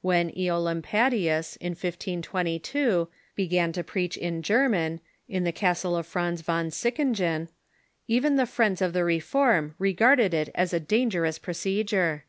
[0.00, 6.40] When CEcolarapadius, in 1522, be gan to preach in German, in the castle of Franz
[6.40, 7.50] von Sickingen,
[8.08, 12.22] even the friends of the reform regarded it as a dangerous pro cedure.